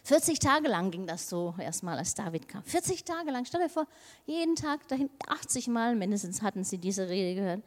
[0.04, 2.62] 40 Tage lang ging das so erstmal, als David kam.
[2.62, 3.86] 40 Tage lang, stell dir vor,
[4.26, 7.62] jeden Tag dahin, 80 Mal mindestens hatten sie diese Rede gehört.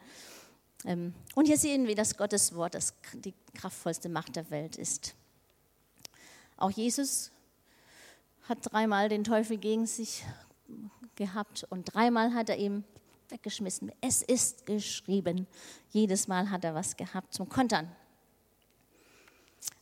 [0.85, 5.15] Ähm, und hier sehen wir, dass Gottes Wort das, die kraftvollste Macht der Welt ist.
[6.57, 7.31] Auch Jesus
[8.47, 10.23] hat dreimal den Teufel gegen sich
[11.15, 12.83] gehabt und dreimal hat er ihm
[13.31, 13.91] weggeschmissen.
[14.01, 15.47] Es ist geschrieben.
[15.89, 17.91] Jedes Mal hat er was gehabt zum Kontern.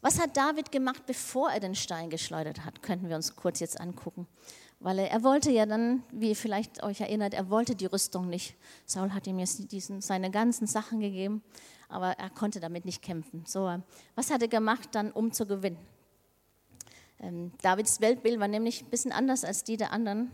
[0.01, 2.81] Was hat David gemacht, bevor er den Stein geschleudert hat?
[2.81, 4.27] Könnten wir uns kurz jetzt angucken.
[4.79, 8.29] Weil er, er wollte ja dann, wie ihr vielleicht euch erinnert, er wollte die Rüstung
[8.29, 8.55] nicht.
[8.86, 11.41] Saul hat ihm jetzt diesen, seine ganzen Sachen gegeben,
[11.89, 13.43] aber er konnte damit nicht kämpfen.
[13.47, 13.81] So,
[14.15, 15.79] was hat er gemacht dann, um zu gewinnen?
[17.19, 20.31] Ähm, Davids Weltbild war nämlich ein bisschen anders als die der anderen.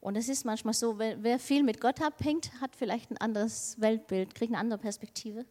[0.00, 3.78] Und es ist manchmal so, wer, wer viel mit Gott abhängt, hat vielleicht ein anderes
[3.80, 5.44] Weltbild, kriegt eine andere Perspektive.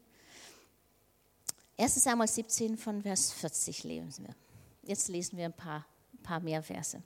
[1.78, 4.36] 1 Samuel 17 von Vers 40 lesen wir.
[4.84, 7.02] Jetzt lesen wir ein paar, ein paar mehr Verse.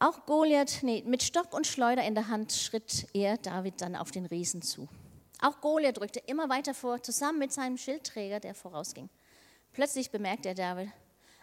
[0.00, 4.10] Auch Goliath, nee, mit Stock und Schleuder in der Hand schritt er David dann auf
[4.10, 4.88] den Riesen zu.
[5.40, 9.08] Auch Goliath rückte immer weiter vor, zusammen mit seinem Schildträger, der vorausging.
[9.72, 10.88] Plötzlich bemerkte er David.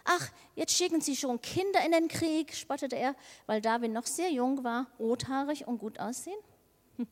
[0.08, 3.16] Ach, jetzt schicken sie schon Kinder in den Krieg, spottete er,
[3.46, 6.38] weil David noch sehr jung war, rothaarig und gut aussehen.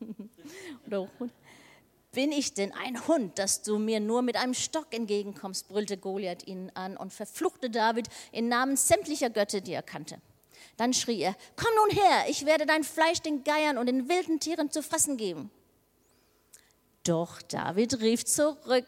[2.13, 6.47] Bin ich denn ein Hund, dass du mir nur mit einem Stock entgegenkommst, brüllte Goliath
[6.47, 10.21] ihn an und verfluchte David in Namen sämtlicher Götter, die er kannte.
[10.77, 14.39] Dann schrie er, komm nun her, ich werde dein Fleisch den Geiern und den wilden
[14.39, 15.51] Tieren zu fressen geben.
[17.05, 18.87] Doch David rief zurück,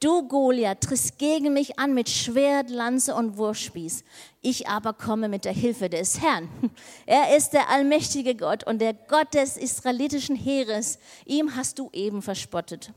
[0.00, 4.04] du Goliath triffst gegen mich an mit Schwert, Lanze und Wurfspieß.
[4.42, 6.50] Ich aber komme mit der Hilfe des Herrn.
[7.06, 10.98] Er ist der allmächtige Gott und der Gott des israelitischen Heeres.
[11.24, 12.92] Ihm hast du eben verspottet.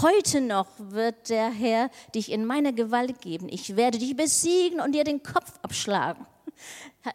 [0.00, 3.48] Heute noch wird der Herr dich in meine Gewalt geben.
[3.50, 6.24] Ich werde dich besiegen und dir den Kopf abschlagen.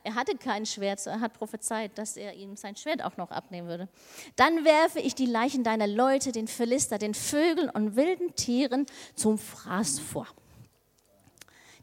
[0.04, 3.68] Er hatte kein Schwert, er hat prophezeit, dass er ihm sein Schwert auch noch abnehmen
[3.68, 3.88] würde.
[4.36, 9.38] Dann werfe ich die Leichen deiner Leute, den Philister, den Vögeln und wilden Tieren zum
[9.38, 10.28] Fraß vor.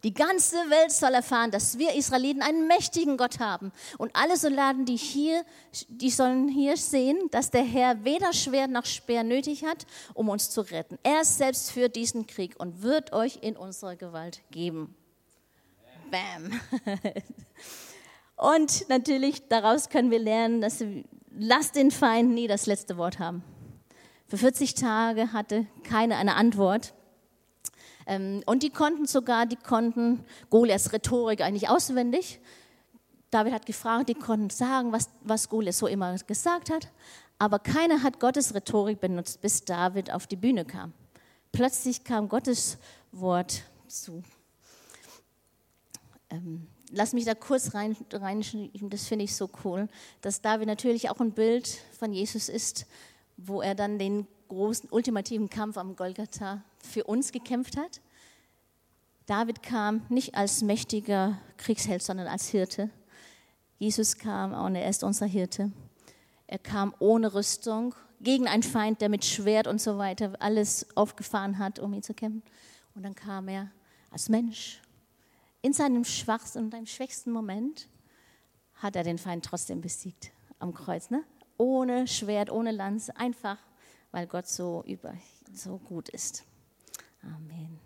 [0.07, 3.73] Die ganze Welt soll erfahren, dass wir Israeliten einen mächtigen Gott haben.
[3.99, 5.45] Und alle Soldaten, die hier,
[5.89, 10.51] die sollen hier sehen, dass der Herr weder Schwert noch Speer nötig hat, um uns
[10.51, 10.99] zu retten.
[11.03, 14.95] Er selbst führt diesen Krieg und wird euch in unsere Gewalt geben.
[16.11, 16.61] Bam.
[18.37, 20.85] Und natürlich daraus können wir lernen, dass
[21.39, 23.43] lasst den Feind nie das letzte Wort haben.
[24.29, 26.95] Für 40 Tage hatte keiner eine Antwort.
[28.07, 32.41] Ähm, und die konnten sogar, die konnten Goliaths Rhetorik eigentlich auswendig.
[33.31, 36.89] David hat gefragt, die konnten sagen, was, was Goliath so immer gesagt hat.
[37.39, 40.93] Aber keiner hat Gottes Rhetorik benutzt, bis David auf die Bühne kam.
[41.53, 42.79] Plötzlich kam Gottes
[43.13, 44.23] Wort zu.
[46.31, 49.89] Ähm, lass mich da kurz rein, reinschieben, das finde ich so cool,
[50.21, 52.87] dass David natürlich auch ein Bild von Jesus ist,
[53.37, 58.01] wo er dann den großen, ultimativen Kampf am Golgatha für uns gekämpft hat.
[59.27, 62.91] David kam nicht als mächtiger Kriegsheld, sondern als Hirte.
[63.79, 65.73] Jesus kam und er ist unser Hirte.
[66.47, 71.59] Er kam ohne Rüstung, gegen einen Feind, der mit Schwert und so weiter alles aufgefahren
[71.59, 72.43] hat, um ihn zu kämpfen.
[72.95, 73.71] Und dann kam er
[74.11, 74.81] als Mensch
[75.63, 77.89] in seinem schwachsten und seinem schwächsten Moment
[78.75, 81.25] hat er den Feind trotzdem besiegt am Kreuz, ne?
[81.59, 83.59] Ohne Schwert, ohne Lanze, einfach,
[84.11, 85.15] weil Gott so über
[85.53, 86.45] so gut ist.
[87.23, 87.79] Amen.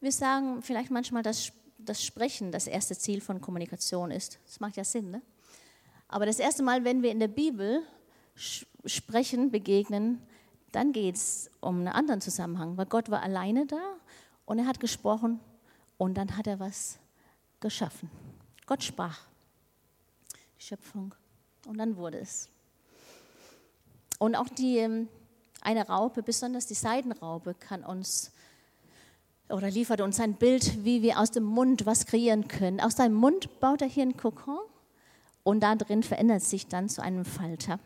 [0.00, 4.38] Wir sagen vielleicht manchmal, dass das Sprechen das erste Ziel von Kommunikation ist.
[4.46, 5.22] Das macht ja Sinn, ne?
[6.08, 7.82] Aber das erste Mal, wenn wir in der Bibel
[8.34, 10.20] sprechen, begegnen,
[10.70, 13.80] dann geht es um einen anderen Zusammenhang, weil Gott war alleine da
[14.44, 15.40] und er hat gesprochen
[15.98, 16.98] und dann hat er was
[17.60, 18.10] geschaffen.
[18.66, 19.20] Gott sprach.
[20.58, 21.14] Die Schöpfung.
[21.66, 22.48] Und dann wurde es.
[24.18, 25.08] Und auch die, ähm,
[25.60, 28.32] eine Raupe, besonders die Seidenraupe, kann uns
[29.48, 32.80] oder liefert uns ein Bild, wie wir aus dem Mund was kreieren können.
[32.80, 34.60] Aus seinem Mund baut er hier einen Kokon
[35.42, 37.78] und da drin verändert sich dann zu einem Falter.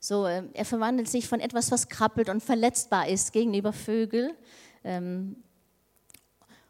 [0.00, 4.32] So, ähm, er verwandelt sich von etwas, was krabbelt und verletzbar ist gegenüber Vögeln,
[4.84, 5.36] ähm,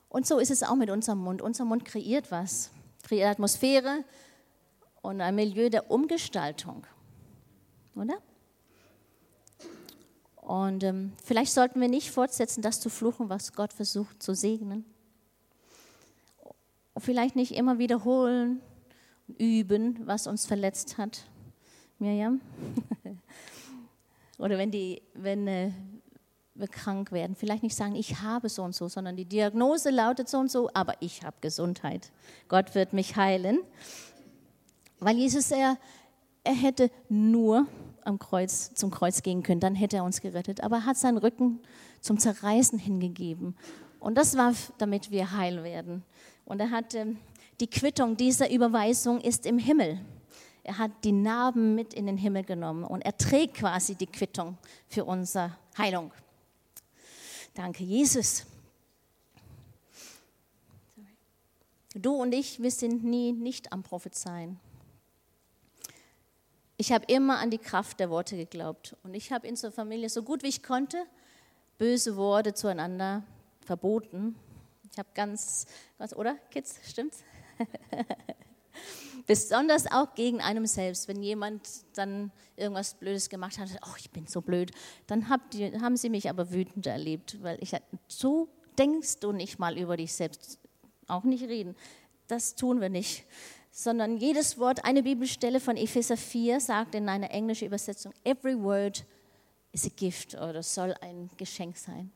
[0.09, 1.43] und so ist es auch mit unserem Mund.
[1.43, 2.71] Unser Mund kreiert was,
[3.03, 4.05] kreiert Atmosphäre
[5.03, 6.87] und ein Milieu der Umgestaltung,
[7.95, 8.19] oder?
[10.37, 14.87] Und ähm, vielleicht sollten wir nicht fortsetzen, das zu fluchen, was Gott versucht zu segnen.
[16.95, 18.63] Und vielleicht nicht immer wiederholen
[19.37, 21.27] üben, was uns verletzt hat.
[21.99, 22.41] Miriam?
[24.39, 25.71] Oder wenn, die, wenn, äh,
[26.59, 27.37] wir krank werden.
[27.37, 30.71] Vielleicht nicht sagen, ich habe so und so, sondern die Diagnose lautet so und so,
[30.75, 32.11] aber ich habe Gesundheit.
[32.49, 33.61] Gott wird mich heilen.
[35.01, 35.79] Weil Jesus, er,
[36.45, 37.67] er hätte nur
[38.05, 40.63] am Kreuz, zum Kreuz gehen können, dann hätte er uns gerettet.
[40.63, 41.61] Aber er hat seinen Rücken
[42.01, 43.57] zum Zerreißen hingegeben.
[44.01, 46.05] Und das war, damit wir heil werden.
[46.45, 47.19] Und er hat ähm,
[47.61, 50.01] die Quittung dieser Überweisung ist im Himmel.
[50.63, 54.59] Er hat die Narben mit in den Himmel genommen und er trägt quasi die Quittung
[54.87, 56.13] für unsere Heilung.
[57.59, 58.47] Danke, Jesus.
[61.93, 64.61] Du und ich, wir sind nie nicht am Prophezeien.
[66.77, 70.09] Ich habe immer an die Kraft der Worte geglaubt und ich habe in unserer Familie
[70.09, 71.05] so gut wie ich konnte
[71.79, 73.25] böse Worte zueinander
[73.63, 74.37] verboten.
[74.93, 75.67] Ich habe ganz,
[75.99, 77.25] ganz, oder Kids, stimmt's?
[79.27, 81.07] Besonders auch gegen einem selbst.
[81.09, 84.71] Wenn jemand dann irgendwas Blödes gemacht hat, oh, ich bin so blöd,
[85.07, 87.73] dann ihr, haben sie mich aber wütend erlebt, weil ich
[88.09, 90.59] so denkst du nicht mal über dich selbst,
[91.07, 91.75] auch nicht reden.
[92.27, 93.25] Das tun wir nicht.
[93.71, 99.05] Sondern jedes Wort, eine Bibelstelle von Epheser 4 sagt in einer englischen Übersetzung, every word
[99.73, 102.11] is a gift oder soll ein Geschenk sein.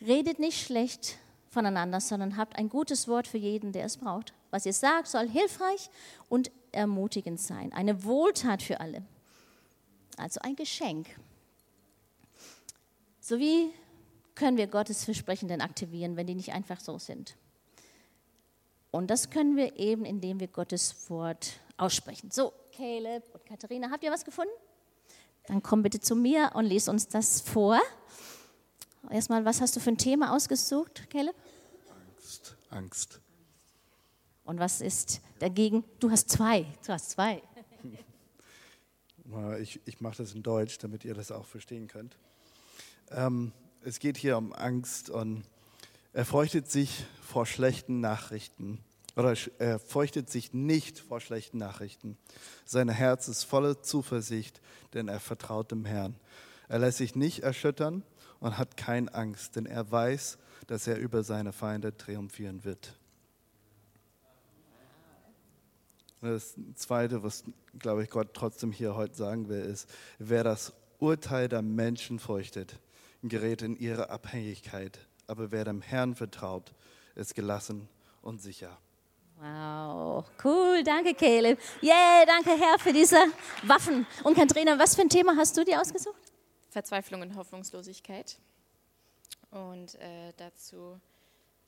[0.00, 1.18] Redet nicht schlecht
[1.52, 4.32] voneinander, sondern habt ein gutes Wort für jeden, der es braucht.
[4.50, 5.90] Was ihr sagt, soll hilfreich
[6.28, 7.72] und ermutigend sein.
[7.72, 9.02] Eine Wohltat für alle.
[10.16, 11.08] Also ein Geschenk.
[13.20, 13.70] So wie
[14.34, 17.36] können wir Gottes Versprechen denn aktivieren, wenn die nicht einfach so sind?
[18.90, 22.30] Und das können wir eben, indem wir Gottes Wort aussprechen.
[22.30, 24.52] So, Caleb und Katharina, habt ihr was gefunden?
[25.46, 27.80] Dann komm bitte zu mir und lies uns das vor.
[29.12, 31.34] Erstmal, was hast du für ein Thema ausgesucht, Caleb?
[32.16, 33.20] Angst, Angst.
[34.44, 35.84] Und was ist dagegen?
[36.00, 36.64] Du hast zwei.
[36.86, 37.42] Du hast zwei.
[39.60, 42.16] Ich, ich mache das in Deutsch, damit ihr das auch verstehen könnt.
[43.10, 45.44] Ähm, es geht hier um Angst und
[46.14, 48.82] er fürchtet sich vor schlechten Nachrichten
[49.14, 52.16] oder er fürchtet sich nicht vor schlechten Nachrichten.
[52.64, 54.62] Sein Herz ist voller Zuversicht,
[54.94, 56.16] denn er vertraut dem Herrn.
[56.68, 58.04] Er lässt sich nicht erschüttern
[58.42, 62.98] und hat keine Angst, denn er weiß, dass er über seine Feinde triumphieren wird.
[66.20, 67.44] Das Zweite, was,
[67.78, 72.80] glaube ich, Gott trotzdem hier heute sagen will, ist, wer das Urteil der Menschen fürchtet,
[73.22, 74.98] gerät in ihre Abhängigkeit.
[75.28, 76.72] Aber wer dem Herrn vertraut,
[77.14, 77.88] ist gelassen
[78.22, 78.76] und sicher.
[79.40, 81.58] Wow, cool, danke Caleb.
[81.82, 83.18] Yeah, danke Herr für diese
[83.64, 84.06] Waffen.
[84.24, 86.21] Und Katrina, was für ein Thema hast du dir ausgesucht?
[86.72, 88.38] Verzweiflung und Hoffnungslosigkeit.
[89.50, 90.98] Und äh, dazu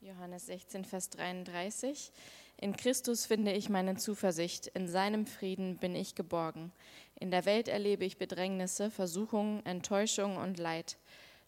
[0.01, 2.11] Johannes 16, Vers 33.
[2.57, 6.73] In Christus finde ich meine Zuversicht, in seinem Frieden bin ich geborgen.
[7.21, 10.97] In der Welt erlebe ich Bedrängnisse, Versuchungen, Enttäuschung und Leid.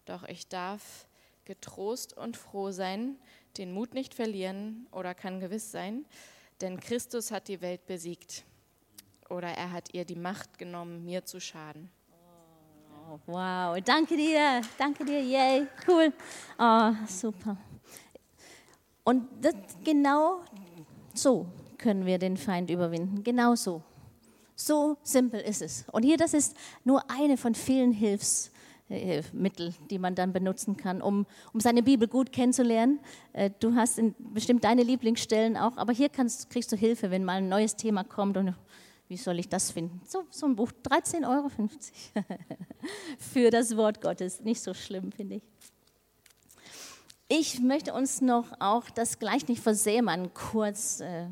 [0.05, 1.07] Doch ich darf
[1.47, 3.17] getrost und froh sein,
[3.57, 6.05] den Mut nicht verlieren oder kann gewiss sein,
[6.61, 8.45] denn Christus hat die Welt besiegt
[9.31, 11.91] oder er hat ihr die Macht genommen, mir zu schaden.
[13.09, 16.13] Oh, wow, danke dir, danke dir, yay, cool.
[16.59, 17.57] Oh, super.
[19.05, 20.41] Und das, genau
[21.15, 21.47] so
[21.79, 23.81] können wir den Feind überwinden, genau so.
[24.57, 25.85] So simpel ist es.
[25.93, 28.51] Und hier, das ist nur eine von vielen Hilfs.
[28.89, 29.23] Äh,
[29.91, 33.01] die man dann benutzen kann, um, um seine Bibel gut kennenzulernen.
[33.33, 37.39] Äh, du hast bestimmt deine Lieblingsstellen auch, aber hier kannst, kriegst du Hilfe, wenn mal
[37.39, 38.55] ein neues Thema kommt und
[39.09, 40.01] wie soll ich das finden?
[40.07, 41.51] So, so ein Buch, 13,50 Euro
[43.19, 44.41] für das Wort Gottes.
[44.41, 45.43] Nicht so schlimm, finde ich.
[47.29, 51.27] Ich möchte uns noch auch das Gleichnis von Seemann kurz äh,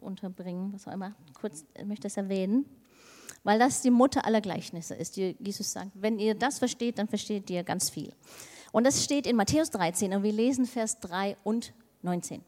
[0.00, 2.64] unterbringen, was auch immer, kurz äh, möchte es erwähnen
[3.46, 5.16] weil das die Mutter aller Gleichnisse ist.
[5.16, 8.12] Die Jesus sagt, wenn ihr das versteht, dann versteht ihr ganz viel.
[8.72, 12.42] Und das steht in Matthäus 13 und wir lesen Vers 3 und 19.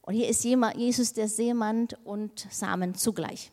[0.00, 3.52] Und hier ist Jesus der Seemann und Samen zugleich.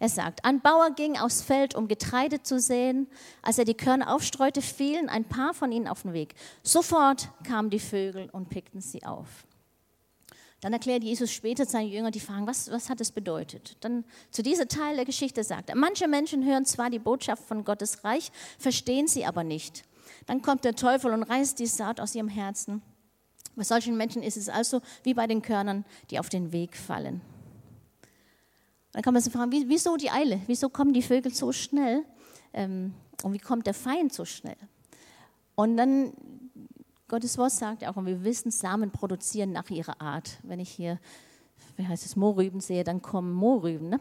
[0.00, 3.08] Er sagt, ein Bauer ging aufs Feld, um Getreide zu säen.
[3.42, 6.34] Als er die Körner aufstreute, fielen ein paar von ihnen auf den Weg.
[6.62, 9.44] Sofort kamen die Vögel und pickten sie auf.
[10.60, 13.76] Dann erklärt Jesus später seinen Jüngern, die fragen, was, was hat es bedeutet?
[13.80, 17.64] Dann zu diesem Teil der Geschichte sagt er, manche Menschen hören zwar die Botschaft von
[17.64, 19.84] Gottes Reich, verstehen sie aber nicht.
[20.26, 22.82] Dann kommt der Teufel und reißt die Saat aus ihrem Herzen.
[23.54, 27.20] Bei solchen Menschen ist es also wie bei den Körnern, die auf den Weg fallen.
[28.98, 30.40] Dann kann man sich fragen, wieso die Eile?
[30.48, 32.02] Wieso kommen die Vögel so schnell?
[32.52, 34.56] Ähm, und wie kommt der Feind so schnell?
[35.54, 36.12] Und dann
[37.06, 40.40] Gottes Wort sagt auch, und wir wissen, Samen produzieren nach ihrer Art.
[40.42, 40.98] Wenn ich hier,
[41.76, 43.88] wie heißt es, Mohrrüben sehe, dann kommen Mohrrüben.
[43.88, 44.00] Ne?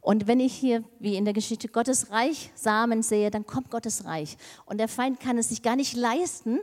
[0.00, 4.04] Und wenn ich hier, wie in der Geschichte, Gottes Reich Samen sehe, dann kommt Gottes
[4.04, 4.36] Reich.
[4.64, 6.60] Und der Feind kann es sich gar nicht leisten,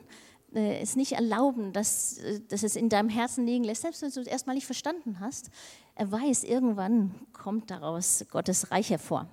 [0.55, 4.11] äh, es nicht erlauben, dass, äh, dass es in deinem Herzen liegen lässt, selbst wenn
[4.11, 5.49] du es erstmal nicht verstanden hast.
[5.95, 9.27] Er weiß, irgendwann kommt daraus Gottes Reich hervor.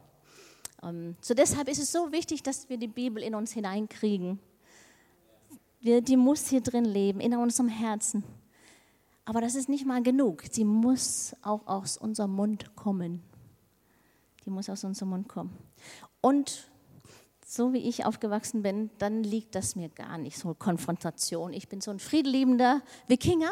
[0.82, 4.38] Ähm, so deshalb ist es so wichtig, dass wir die Bibel in uns hineinkriegen
[5.80, 8.22] die muss hier drin leben, in unserem Herzen.
[9.24, 10.44] Aber das ist nicht mal genug.
[10.50, 13.22] Sie muss auch aus unserem Mund kommen.
[14.44, 15.56] Die muss aus unserem Mund kommen.
[16.20, 16.70] Und
[17.46, 21.52] so wie ich aufgewachsen bin, dann liegt das mir gar nicht, so Konfrontation.
[21.52, 23.50] Ich bin so ein friedliebender Wikinger.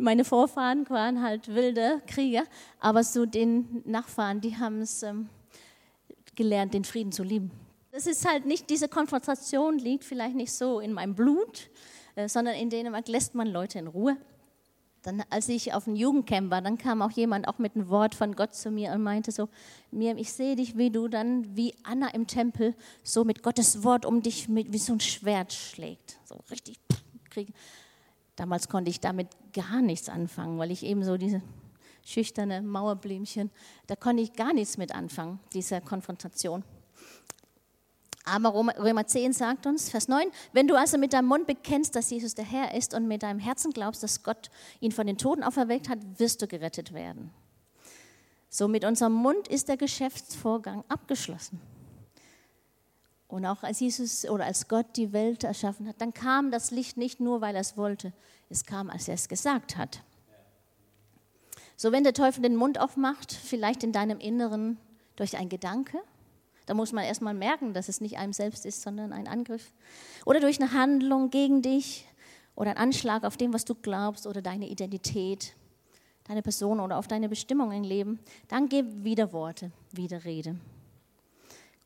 [0.00, 2.44] Meine Vorfahren waren halt wilde Krieger,
[2.80, 5.28] aber so den Nachfahren, die haben es ähm,
[6.34, 7.50] gelernt, den Frieden zu lieben.
[7.92, 11.70] Das ist halt nicht, diese Konfrontation liegt vielleicht nicht so in meinem Blut,
[12.14, 14.16] äh, sondern in Dänemark lässt man Leute in Ruhe.
[15.02, 18.14] Dann, als ich auf dem Jugendcamp war, dann kam auch jemand auch mit einem Wort
[18.14, 19.48] von Gott zu mir und meinte so,
[19.90, 24.04] Miriam, ich sehe dich, wie du dann, wie Anna im Tempel, so mit Gottes Wort
[24.04, 26.18] um dich, mit, wie so ein Schwert schlägt.
[26.24, 26.78] So richtig
[27.30, 27.52] kriege.
[28.40, 31.42] Damals konnte ich damit gar nichts anfangen, weil ich eben so diese
[32.02, 33.50] schüchterne Mauerblümchen,
[33.86, 36.64] da konnte ich gar nichts mit anfangen, dieser Konfrontation.
[38.24, 42.08] Aber Römer 10 sagt uns, Vers 9, wenn du also mit deinem Mund bekennst, dass
[42.08, 44.50] Jesus der Herr ist und mit deinem Herzen glaubst, dass Gott
[44.80, 47.34] ihn von den Toten auferweckt hat, wirst du gerettet werden.
[48.48, 51.60] So mit unserem Mund ist der Geschäftsvorgang abgeschlossen.
[53.30, 56.96] Und auch als Jesus oder als Gott die Welt erschaffen hat, dann kam das Licht
[56.96, 58.12] nicht nur, weil er es wollte,
[58.48, 60.02] es kam, als er es gesagt hat.
[61.76, 64.78] So, wenn der Teufel den Mund aufmacht, vielleicht in deinem Inneren
[65.14, 65.98] durch einen Gedanke,
[66.66, 69.72] da muss man erstmal merken, dass es nicht einem selbst ist, sondern ein Angriff.
[70.26, 72.06] Oder durch eine Handlung gegen dich
[72.56, 75.54] oder ein Anschlag auf dem, was du glaubst oder deine Identität,
[76.24, 80.56] deine Person oder auf deine Bestimmung im Leben, dann gib wieder Worte, wieder Rede.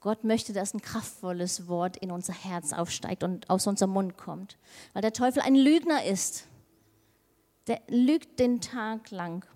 [0.04, 4.58] Gott möchte, dass ein kraftvolles Wort in unser Herz aufsteigt und aus unserem Mund kommt.
[4.92, 6.44] Weil der Teufel ein Lügner ist.
[7.68, 9.46] Der lügt den Tag lang.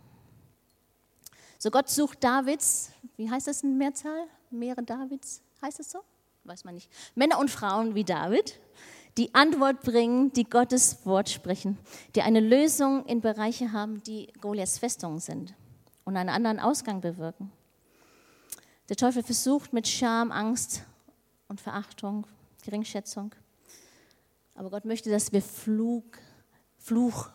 [1.59, 4.25] So Gott sucht Davids, wie heißt das in Mehrzahl?
[4.51, 5.99] Mehrere Davids, heißt es so?
[6.45, 6.91] Weiß man nicht.
[7.15, 8.59] Männer und Frauen wie David,
[9.19, 11.77] die Antwort bringen, die Gottes Wort sprechen,
[12.15, 15.53] die eine Lösung in Bereiche haben, die Goliaths Festungen sind
[16.05, 17.53] und einen anderen Ausgang bewirken.
[18.89, 20.83] Der Teufel versucht mit Scham, Angst
[21.49, 22.27] und Verachtung,
[22.63, 23.35] Geringschätzung.
[24.55, 26.19] Aber Gott möchte, dass wir Flug,
[26.79, 27.29] Fluch,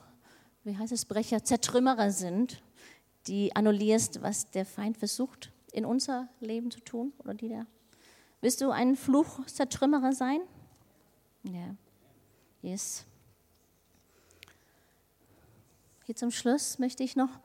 [0.63, 2.63] wie heißt es, Brecher, Zertrümmerer sind,
[3.27, 7.13] die annullierst, was der Feind versucht, in unser Leben zu tun.
[7.19, 7.67] Oder die der.
[8.41, 10.41] Willst du ein Fluchzertrümmerer sein?
[11.43, 11.75] Ja.
[12.61, 13.05] Yes.
[16.05, 17.39] Hier zum Schluss möchte ich noch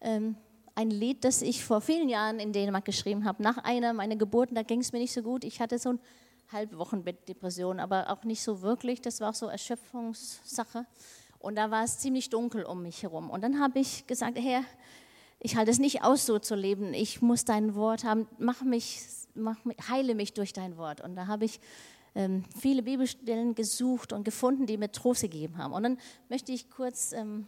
[0.00, 0.36] ähm,
[0.76, 3.42] ein Lied, das ich vor vielen Jahren in Dänemark geschrieben habe.
[3.42, 5.42] Nach einer meiner Geburten, da ging es mir nicht so gut.
[5.42, 5.98] Ich hatte so eine
[6.52, 9.00] Halbwochenbettdepression, aber auch nicht so wirklich.
[9.00, 10.86] Das war auch so Erschöpfungssache.
[11.38, 13.30] Und da war es ziemlich dunkel um mich herum.
[13.30, 14.62] Und dann habe ich gesagt, Herr,
[15.40, 16.92] ich halte es nicht aus, so zu leben.
[16.92, 18.28] Ich muss dein Wort haben.
[18.38, 19.00] Mach mich,
[19.34, 21.00] mach mich heile mich durch dein Wort.
[21.00, 21.58] Und da habe ich
[22.14, 25.72] ähm, viele Bibelstellen gesucht und gefunden, die mir Trost gegeben haben.
[25.72, 27.46] Und dann möchte ich kurz ähm,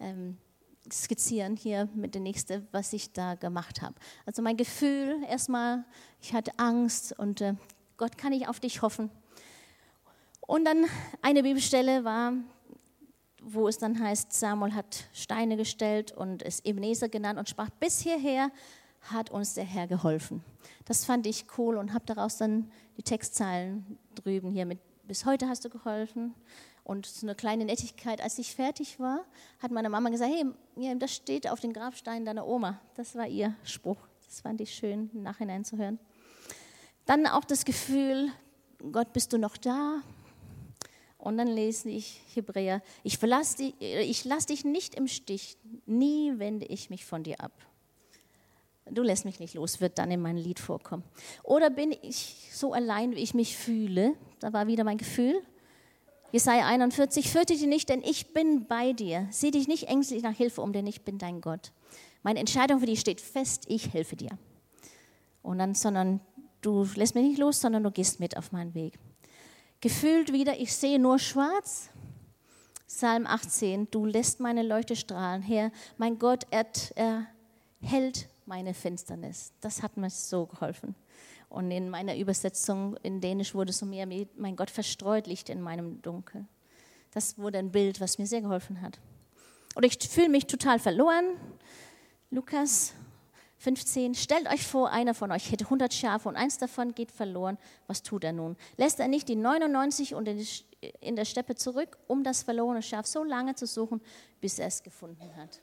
[0.00, 0.36] ähm,
[0.92, 3.94] skizzieren hier mit der nächsten, was ich da gemacht habe.
[4.26, 5.84] Also mein Gefühl, erstmal,
[6.20, 7.54] ich hatte Angst und äh,
[7.96, 9.10] Gott kann ich auf dich hoffen.
[10.40, 10.86] Und dann
[11.20, 12.32] eine Bibelstelle war,
[13.42, 18.00] wo es dann heißt, Samuel hat Steine gestellt und es Ebenezer genannt und sprach, bis
[18.00, 18.50] hierher
[19.02, 20.42] hat uns der Herr geholfen.
[20.84, 25.48] Das fand ich cool und habe daraus dann die Textzeilen drüben hier mit, bis heute
[25.48, 26.34] hast du geholfen,
[26.88, 29.26] und so eine kleine Nettigkeit, als ich fertig war,
[29.60, 32.80] hat meine Mama gesagt, hey, das steht auf den Grabsteinen deiner Oma.
[32.94, 33.98] Das war ihr Spruch.
[34.24, 35.98] Das fand ich schön, im Nachhinein zu hören.
[37.04, 38.30] Dann auch das Gefühl,
[38.90, 40.00] Gott, bist du noch da?
[41.18, 46.64] Und dann lese ich Hebräer, ich, dich, ich lasse dich nicht im Stich, nie wende
[46.64, 47.52] ich mich von dir ab.
[48.90, 51.04] Du lässt mich nicht los, wird dann in meinem Lied vorkommen.
[51.42, 54.14] Oder bin ich so allein, wie ich mich fühle?
[54.40, 55.42] Da war wieder mein Gefühl.
[56.30, 59.26] Jesaja 41, fürchte dich nicht, denn ich bin bei dir.
[59.30, 61.72] Sieh dich nicht ängstlich nach Hilfe um, denn ich bin dein Gott.
[62.22, 64.30] Meine Entscheidung für dich steht fest, ich helfe dir.
[65.42, 66.20] Und dann, sondern
[66.60, 68.98] du lässt mich nicht los, sondern du gehst mit auf meinen Weg.
[69.80, 71.88] Gefühlt wieder, ich sehe nur schwarz.
[72.86, 75.40] Psalm 18, du lässt meine Leuchte strahlen.
[75.42, 77.26] Herr, mein Gott, er, er
[77.80, 79.52] hält meine Finsternis.
[79.60, 80.94] Das hat mir so geholfen.
[81.48, 84.06] Und in meiner Übersetzung in Dänisch wurde so mehr,
[84.36, 86.46] mein Gott verstreut Licht in meinem Dunkel.
[87.12, 88.98] Das wurde ein Bild, was mir sehr geholfen hat.
[89.74, 91.36] Und ich fühle mich total verloren.
[92.30, 92.94] Lukas
[93.58, 97.58] 15, stellt euch vor, einer von euch hätte 100 Schafe und eins davon geht verloren.
[97.86, 98.56] Was tut er nun?
[98.76, 100.28] Lässt er nicht die 99 und
[101.00, 104.00] in der Steppe zurück, um das verlorene Schaf so lange zu suchen,
[104.40, 105.60] bis er es gefunden hat?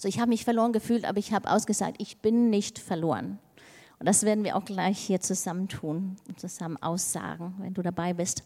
[0.00, 3.38] So, ich habe mich verloren gefühlt, aber ich habe ausgesagt, ich bin nicht verloren.
[3.98, 8.14] Und das werden wir auch gleich hier zusammen tun und zusammen aussagen, wenn du dabei
[8.14, 8.42] bist.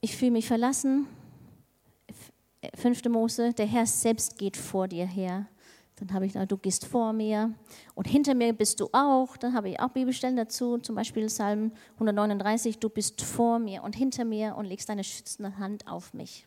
[0.00, 1.06] Ich fühle mich verlassen.
[2.74, 5.44] Fünfte Mose, der Herr selbst geht vor dir her.
[5.96, 7.52] Dann habe ich da, du gehst vor mir
[7.94, 9.36] und hinter mir bist du auch.
[9.36, 13.94] Dann habe ich auch Bibelstellen dazu, zum Beispiel Psalm 139, du bist vor mir und
[13.94, 16.46] hinter mir und legst deine schützende Hand auf mich.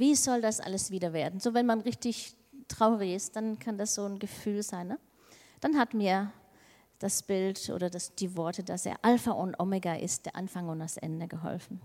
[0.00, 1.40] Wie soll das alles wieder werden?
[1.40, 2.34] So, wenn man richtig
[2.68, 4.88] traurig ist, dann kann das so ein Gefühl sein.
[4.88, 4.98] Ne?
[5.60, 6.32] Dann hat mir
[7.00, 10.78] das Bild oder das, die Worte, dass er Alpha und Omega ist, der Anfang und
[10.78, 11.82] das Ende geholfen.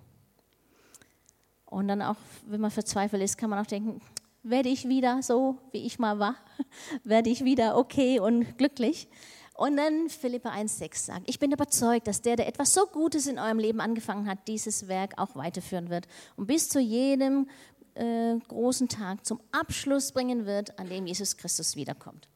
[1.66, 2.16] Und dann auch,
[2.48, 4.00] wenn man verzweifelt ist, kann man auch denken,
[4.44, 6.36] werde ich wieder so, wie ich mal war?
[7.04, 9.10] werde ich wieder okay und glücklich?
[9.56, 13.40] Und dann Philippa 1,6 sagt, ich bin überzeugt, dass der, der etwas so Gutes in
[13.40, 17.48] eurem Leben angefangen hat, dieses Werk auch weiterführen wird und bis zu jedem
[17.96, 22.28] äh, großen Tag zum Abschluss bringen wird, an dem Jesus Christus wiederkommt.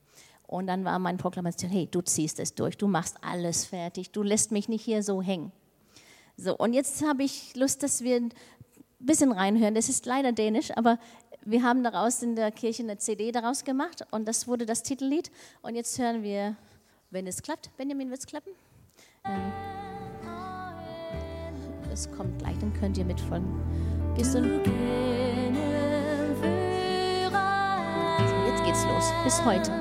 [0.47, 4.23] Und dann war meine Proklamation, hey, du ziehst es durch, du machst alles fertig, du
[4.23, 5.51] lässt mich nicht hier so hängen.
[6.37, 8.33] So, und jetzt habe ich Lust, dass wir ein
[8.99, 9.75] bisschen reinhören.
[9.75, 10.97] Das ist leider dänisch, aber
[11.45, 15.29] wir haben daraus in der Kirche eine CD daraus gemacht und das wurde das Titellied.
[15.61, 16.55] Und jetzt hören wir,
[17.11, 17.75] wenn es klappt.
[17.77, 18.51] Benjamin, wird es klappen?
[19.25, 19.51] Ähm,
[21.91, 23.61] es kommt gleich, dann könnt ihr mitfolgen.
[24.15, 25.28] Gehst du?
[28.69, 29.13] Geht's los.
[29.23, 29.71] Bis heute.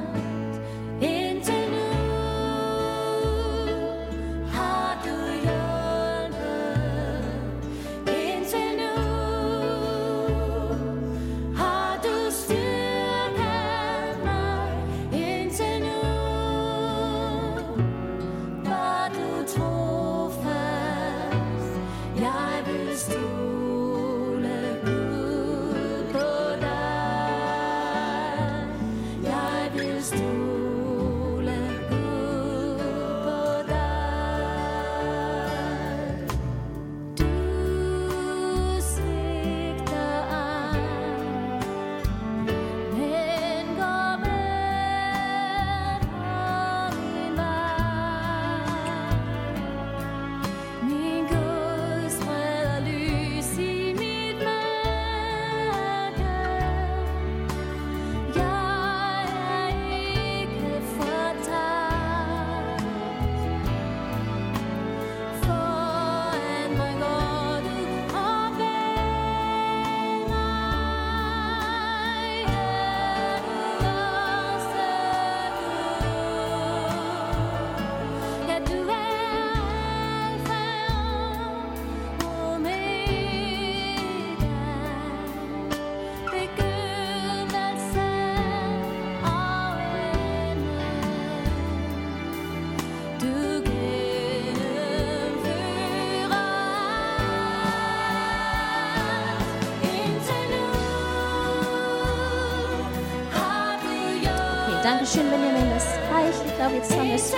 [105.08, 105.70] Dankeschön, Benjamin.
[105.70, 106.46] Das reicht.
[106.46, 107.32] Ich glaube, jetzt haben wir es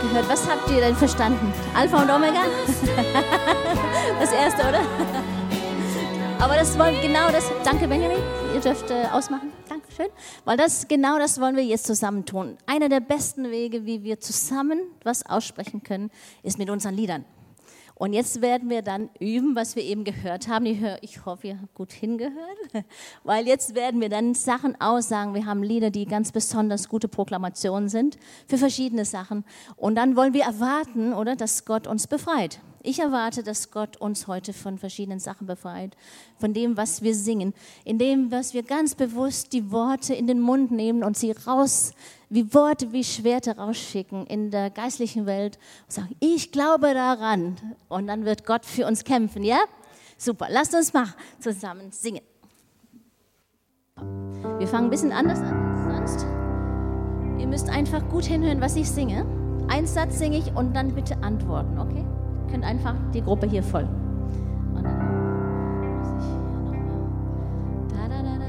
[0.00, 0.28] gehört.
[0.30, 1.52] Was habt ihr denn verstanden?
[1.74, 2.40] Alpha und Omega?
[4.18, 4.80] Das erste, oder?
[6.38, 7.50] Aber das wollen genau das.
[7.64, 8.16] Danke, Benjamin.
[8.54, 9.52] Ihr dürft äh, ausmachen.
[9.68, 10.06] Dankeschön.
[10.46, 12.56] Weil das genau das wollen wir jetzt zusammen tun.
[12.64, 16.10] Einer der besten Wege, wie wir zusammen was aussprechen können,
[16.42, 17.26] ist mit unseren Liedern.
[17.96, 20.66] Und jetzt werden wir dann üben, was wir eben gehört haben.
[21.00, 22.34] Ich hoffe, ihr habt gut hingehört,
[23.24, 25.34] weil jetzt werden wir dann Sachen aussagen.
[25.34, 28.18] Wir haben Lieder, die ganz besonders gute Proklamationen sind
[28.48, 29.44] für verschiedene Sachen.
[29.76, 32.60] Und dann wollen wir erwarten, oder, dass Gott uns befreit.
[32.86, 35.96] Ich erwarte, dass Gott uns heute von verschiedenen Sachen befreit,
[36.36, 40.38] von dem, was wir singen, in dem, was wir ganz bewusst die Worte in den
[40.38, 41.94] Mund nehmen und sie raus,
[42.28, 47.56] wie Worte, wie Schwerte rausschicken in der geistlichen Welt und sagen, ich glaube daran.
[47.88, 49.60] Und dann wird Gott für uns kämpfen, ja?
[50.18, 51.06] Super, lasst uns mal
[51.40, 52.22] zusammen singen.
[54.58, 56.26] Wir fangen ein bisschen anders an als sonst.
[57.40, 59.24] Ihr müsst einfach gut hinhören, was ich singe.
[59.68, 62.04] Ein Satz singe ich und dann bitte antworten, okay?
[62.50, 63.90] Könnt einfach die Gruppe hier folgen.
[64.74, 64.98] Und dann
[65.98, 66.78] muss ich hier nochmal.
[67.88, 68.48] Da, da, da, da,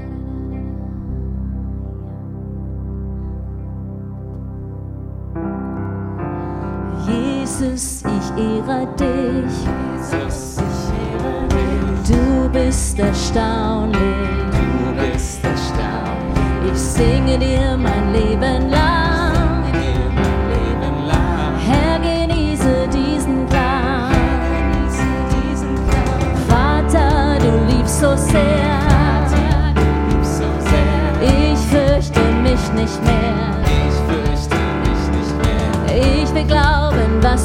[7.04, 9.56] da, Jesus, ich ehre dich.
[10.10, 10.80] Jesus, ich
[11.12, 12.08] ehre dich.
[12.08, 14.00] Du bist erstaunlich.
[14.50, 16.72] Du bist erstaunlich.
[16.72, 18.85] Ich singe dir mein Leben lang.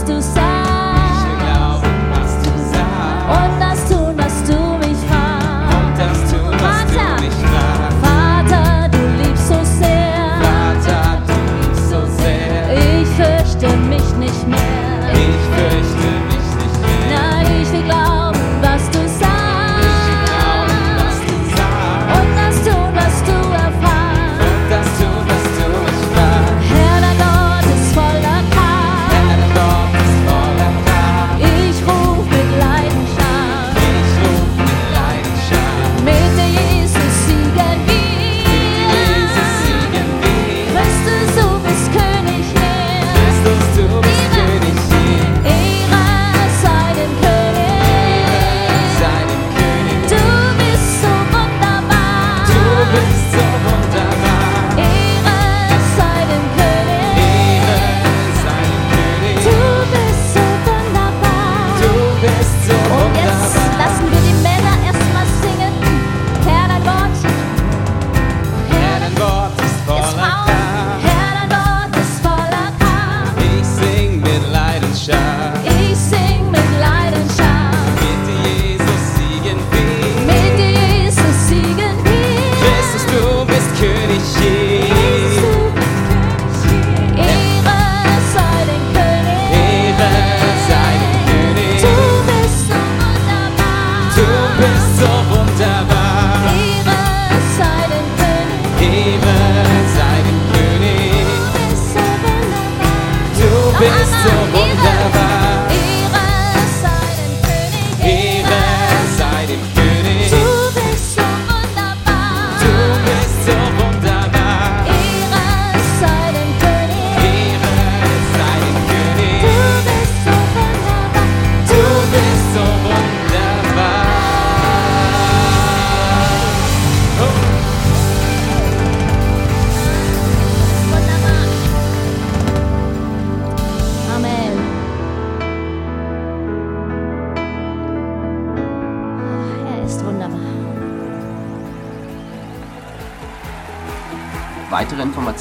[0.05, 0.50] Glauben, was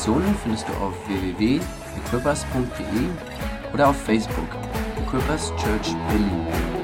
[0.00, 4.48] Informationen findest du auf www.equippers.de oder auf Facebook
[4.98, 6.79] Equippers Church Berlin.